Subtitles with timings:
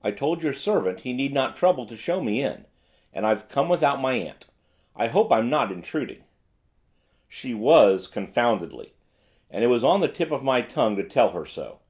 [0.00, 2.64] 'I told your servant he need not trouble to show me in,
[3.12, 4.46] and I've come without my aunt.
[4.96, 6.24] I hope I'm not intruding.'
[7.28, 8.94] She was confoundedly;
[9.50, 11.80] and it was on the tip of my tongue to tell her so.